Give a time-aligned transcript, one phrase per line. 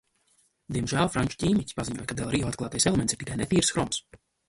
[0.77, 4.07] "Diemžēl franču ķīmiķi paziņoja, ka del Rio atklātais elements ir tikai "netīrs" hroms."